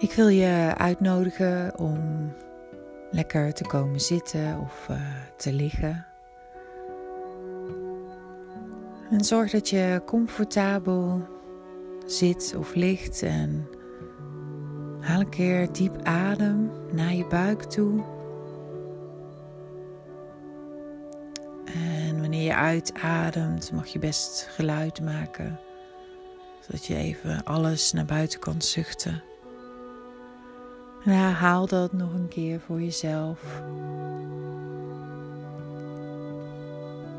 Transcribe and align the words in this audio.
Ik 0.00 0.12
wil 0.12 0.28
je 0.28 0.74
uitnodigen 0.76 1.78
om 1.78 2.32
lekker 3.10 3.52
te 3.52 3.66
komen 3.66 4.00
zitten 4.00 4.58
of 4.58 4.86
uh, 4.90 4.96
te 5.36 5.52
liggen. 5.52 6.06
En 9.10 9.24
zorg 9.24 9.50
dat 9.50 9.68
je 9.68 10.02
comfortabel 10.06 11.28
zit 12.06 12.54
of 12.58 12.74
ligt 12.74 13.22
en 13.22 13.68
haal 15.00 15.20
een 15.20 15.28
keer 15.28 15.72
diep 15.72 16.02
adem 16.02 16.70
naar 16.92 17.14
je 17.14 17.26
buik 17.26 17.62
toe. 17.62 18.04
En 21.64 22.20
wanneer 22.20 22.44
je 22.44 22.54
uitademt, 22.54 23.72
mag 23.72 23.86
je 23.86 23.98
best 23.98 24.48
geluid 24.50 25.00
maken, 25.00 25.60
zodat 26.60 26.86
je 26.86 26.96
even 26.96 27.44
alles 27.44 27.92
naar 27.92 28.04
buiten 28.04 28.40
kan 28.40 28.62
zuchten. 28.62 29.29
En 31.04 31.12
herhaal 31.12 31.66
dat 31.66 31.92
nog 31.92 32.14
een 32.14 32.28
keer 32.28 32.60
voor 32.60 32.80
jezelf. 32.80 33.62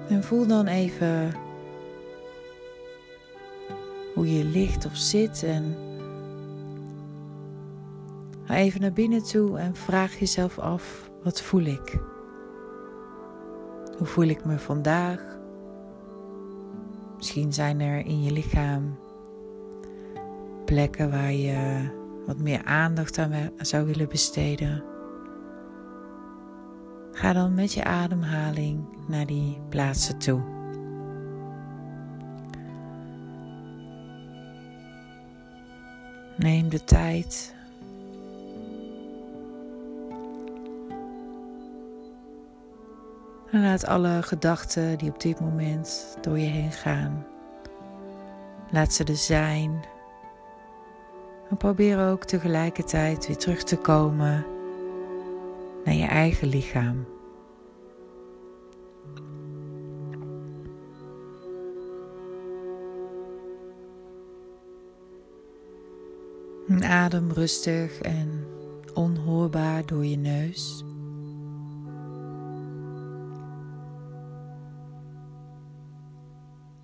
En 0.07 0.23
voel 0.23 0.47
dan 0.47 0.67
even 0.67 1.33
hoe 4.13 4.37
je 4.37 4.43
ligt 4.43 4.85
of 4.85 4.95
zit 4.95 5.43
en 5.43 5.75
ga 8.43 8.55
even 8.55 8.81
naar 8.81 8.93
binnen 8.93 9.23
toe 9.23 9.57
en 9.57 9.75
vraag 9.75 10.19
jezelf 10.19 10.59
af, 10.59 11.09
wat 11.23 11.41
voel 11.41 11.63
ik? 11.63 11.99
Hoe 13.97 14.07
voel 14.07 14.27
ik 14.27 14.45
me 14.45 14.59
vandaag? 14.59 15.39
Misschien 17.17 17.53
zijn 17.53 17.79
er 17.79 18.05
in 18.05 18.23
je 18.23 18.31
lichaam 18.31 18.97
plekken 20.65 21.11
waar 21.11 21.33
je 21.33 21.89
wat 22.31 22.39
meer 22.39 22.63
aandacht 22.63 23.17
aan 23.17 23.33
zou 23.57 23.85
willen 23.85 24.09
besteden. 24.09 24.83
Ga 27.11 27.33
dan 27.33 27.53
met 27.53 27.73
je 27.73 27.83
ademhaling 27.83 28.85
naar 29.07 29.25
die 29.25 29.61
plaatsen 29.69 30.17
toe. 30.17 30.41
Neem 36.37 36.69
de 36.69 36.83
tijd. 36.83 37.55
En 43.51 43.61
laat 43.61 43.85
alle 43.85 44.21
gedachten 44.21 44.97
die 44.97 45.09
op 45.09 45.21
dit 45.21 45.39
moment 45.39 46.17
door 46.21 46.39
je 46.39 46.47
heen 46.47 46.71
gaan, 46.71 47.25
laat 48.69 48.93
ze 48.93 49.03
er 49.03 49.15
zijn. 49.15 49.99
En 51.51 51.57
probeer 51.57 52.09
ook 52.09 52.23
tegelijkertijd 52.23 53.27
weer 53.27 53.37
terug 53.37 53.63
te 53.63 53.77
komen 53.77 54.45
naar 55.85 55.93
je 55.93 56.05
eigen 56.05 56.47
lichaam. 56.47 57.05
Adem 66.81 67.31
rustig 67.31 67.99
en 68.01 68.45
onhoorbaar 68.93 69.85
door 69.85 70.05
je 70.05 70.17
neus. 70.17 70.83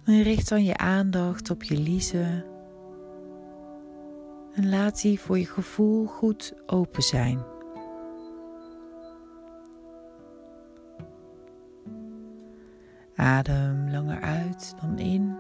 En 0.06 0.24
richt 0.24 0.50
dan 0.50 0.64
je 0.64 0.78
aandacht 0.78 1.50
op 1.50 1.64
je 1.64 1.78
liezen. 1.78 2.57
En 4.58 4.70
laat 4.70 5.02
die 5.02 5.20
voor 5.20 5.38
je 5.38 5.46
gevoel 5.46 6.06
goed 6.06 6.54
open 6.66 7.04
zijn. 7.04 7.44
Adem 13.16 13.92
langer 13.92 14.22
uit 14.22 14.76
dan 14.82 15.00
in 15.00 15.36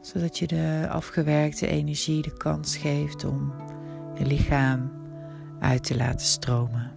zodat 0.00 0.38
je 0.38 0.46
de 0.46 0.86
afgewerkte 0.90 1.66
energie 1.66 2.22
de 2.22 2.36
kans 2.36 2.76
geeft 2.76 3.24
om 3.24 3.52
je 4.14 4.26
lichaam 4.26 4.90
uit 5.60 5.84
te 5.84 5.96
laten 5.96 6.26
stromen. 6.26 6.92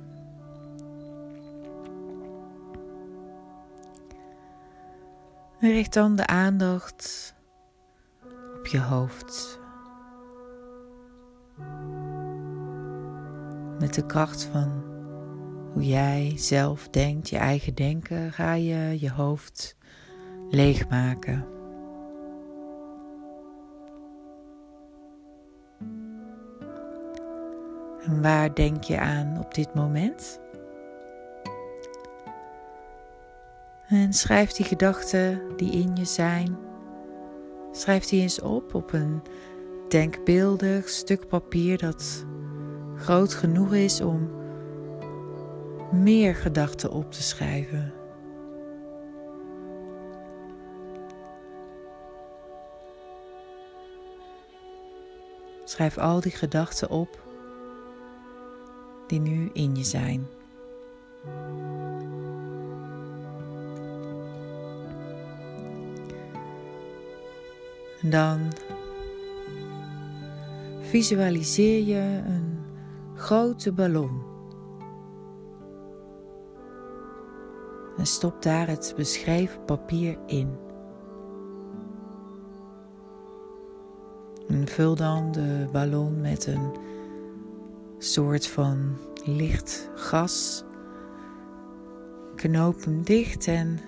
En 5.60 5.72
richt 5.72 5.94
dan 5.94 6.16
de 6.16 6.28
aandacht 6.28 7.36
op 8.58 8.68
je 8.68 8.80
hoofd. 8.80 9.61
Met 13.82 13.94
de 13.94 14.06
kracht 14.06 14.44
van 14.44 14.84
hoe 15.74 15.86
jij 15.86 16.34
zelf 16.36 16.90
denkt, 16.90 17.30
je 17.30 17.38
eigen 17.38 17.76
denken, 17.76 18.32
ga 18.32 18.54
je 18.54 19.00
je 19.00 19.12
hoofd 19.12 19.78
leegmaken. 20.50 21.46
En 28.04 28.22
waar 28.22 28.54
denk 28.54 28.84
je 28.84 29.00
aan 29.00 29.40
op 29.40 29.54
dit 29.54 29.74
moment? 29.74 30.40
En 33.88 34.14
schrijf 34.14 34.52
die 34.52 34.66
gedachten 34.66 35.42
die 35.56 35.72
in 35.72 35.96
je 35.96 36.06
zijn, 36.06 36.58
schrijf 37.72 38.06
die 38.06 38.22
eens 38.22 38.42
op 38.42 38.74
op 38.74 38.94
een 38.94 39.22
denkbeeldig 39.90 40.90
stuk 40.90 41.28
papier 41.28 41.78
dat 41.78 42.26
groot 43.02 43.34
genoeg 43.34 43.74
is 43.74 44.02
om 44.02 44.30
meer 45.92 46.36
gedachten 46.36 46.92
op 46.92 47.12
te 47.12 47.22
schrijven. 47.22 47.94
Schrijf 55.64 55.98
al 55.98 56.22
die 56.22 56.32
gedachten 56.32 56.90
op 56.90 57.20
die 59.08 59.20
nu 59.20 59.50
in 59.54 59.76
je 59.76 59.84
zijn. 59.84 60.28
En 68.02 68.10
dan 68.10 68.40
visualiseer 70.82 71.84
je 71.84 72.22
een 72.26 72.41
grote 73.22 73.72
ballon. 73.72 74.22
En 77.98 78.06
stop 78.06 78.42
daar 78.42 78.68
het 78.68 78.94
beschreven 78.96 79.66
papier 79.66 80.18
in. 80.26 80.58
En 84.48 84.68
vul 84.68 84.96
dan 84.96 85.32
de 85.32 85.68
ballon 85.72 86.22
met 86.22 86.48
een 86.48 86.72
soort 87.98 88.48
van 88.48 88.98
licht 89.26 89.90
gas. 89.96 90.64
Knoop 92.36 92.84
hem 92.84 93.04
dicht 93.04 93.48
en 93.48 93.80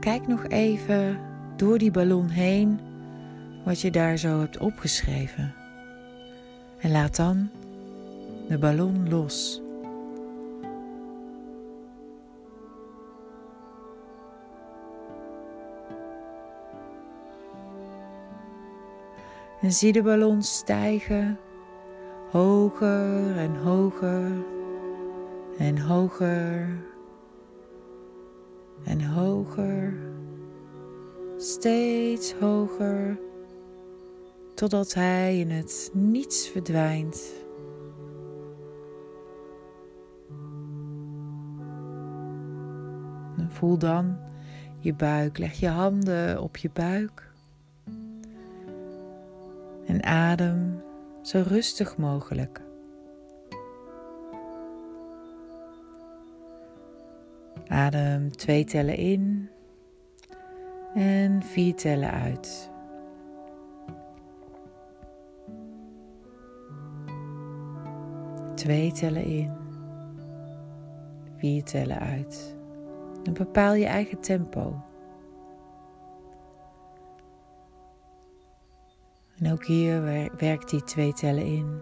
kijk 0.00 0.26
nog 0.26 0.46
even 0.46 1.20
door 1.56 1.78
die 1.78 1.90
ballon 1.90 2.28
heen 2.28 2.80
wat 3.64 3.80
je 3.80 3.90
daar 3.90 4.16
zo 4.16 4.40
hebt 4.40 4.58
opgeschreven. 4.58 5.54
En 6.80 6.90
laat 6.90 7.16
dan 7.16 7.50
de 8.48 8.58
ballon 8.58 9.08
los. 9.08 9.62
En 19.60 19.72
zie 19.72 19.92
de 19.92 20.02
ballon 20.02 20.42
stijgen 20.42 21.38
hoger 22.30 23.36
en 23.36 23.56
hoger 23.56 24.32
en 25.58 25.78
hoger 25.78 26.68
en 28.84 29.04
hoger, 29.04 29.94
steeds 31.36 32.32
hoger, 32.32 33.18
totdat 34.54 34.94
hij 34.94 35.38
in 35.38 35.50
het 35.50 35.90
niets 35.92 36.48
verdwijnt. 36.48 37.43
Voel 43.48 43.78
dan 43.78 44.16
je 44.78 44.94
buik, 44.94 45.38
leg 45.38 45.52
je 45.52 45.68
handen 45.68 46.42
op 46.42 46.56
je 46.56 46.70
buik 46.72 47.32
en 49.86 50.04
adem 50.04 50.82
zo 51.22 51.42
rustig 51.46 51.96
mogelijk. 51.96 52.62
Adem 57.66 58.36
twee 58.36 58.64
tellen 58.64 58.96
in 58.96 59.48
en 60.94 61.42
vier 61.42 61.74
tellen 61.74 62.10
uit. 62.10 62.70
Twee 68.54 68.92
tellen 68.92 69.24
in. 69.24 69.52
Vier 71.36 71.64
tellen 71.64 71.98
uit. 71.98 72.56
En 73.24 73.32
bepaal 73.32 73.74
je 73.74 73.86
eigen 73.86 74.20
tempo. 74.20 74.82
En 79.38 79.52
ook 79.52 79.64
hier 79.64 80.02
werkt 80.36 80.70
die 80.70 80.82
twee 80.82 81.12
tellen 81.12 81.46
in 81.46 81.80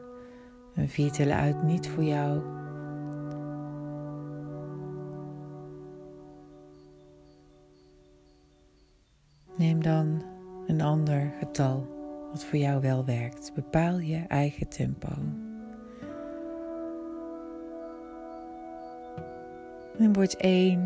en 0.75 0.89
vier 0.89 1.13
tellen 1.13 1.37
uit 1.37 1.63
niet 1.63 1.89
voor 1.89 2.03
jou. 2.03 2.41
Neem 9.57 9.83
dan 9.83 10.23
een 10.67 10.81
ander 10.81 11.33
getal 11.39 11.87
wat 12.33 12.45
voor 12.45 12.59
jou 12.59 12.81
wel 12.81 13.05
werkt. 13.05 13.55
Bepaal 13.55 13.99
je 13.99 14.25
eigen 14.29 14.69
tempo. 14.69 15.09
En 19.99 20.13
wordt 20.13 20.37
één 20.37 20.83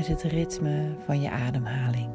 met 0.00 0.08
het 0.08 0.22
ritme 0.22 0.94
van 1.04 1.20
je 1.20 1.30
ademhaling. 1.30 2.10